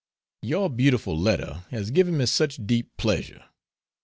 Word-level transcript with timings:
Your 0.41 0.67
beautiful 0.71 1.15
letter 1.15 1.65
has 1.69 1.91
given 1.91 2.17
me 2.17 2.25
such 2.25 2.65
deep 2.65 2.89
pleasure! 2.97 3.43